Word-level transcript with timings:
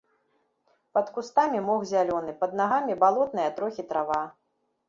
Пад 0.97 1.11
кустамі 1.17 1.59
мох 1.67 1.85
зялёны, 1.91 2.31
пад 2.41 2.57
нагамі 2.63 2.99
балотная 3.05 3.47
трохі 3.61 3.89
трава. 3.93 4.21